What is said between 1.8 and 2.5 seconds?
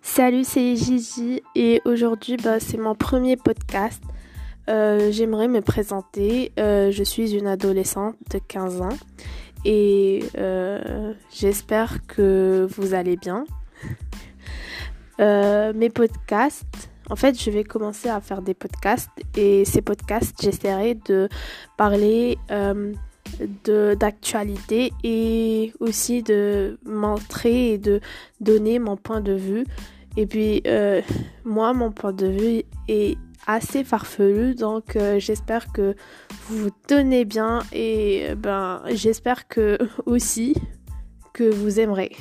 aujourd'hui